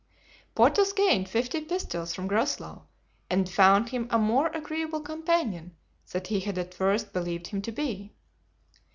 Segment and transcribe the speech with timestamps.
[0.55, 2.87] Porthos gained fifty pistoles from Groslow,
[3.29, 5.75] and found him a more agreeable companion
[6.11, 8.11] than he had at first believed him to be.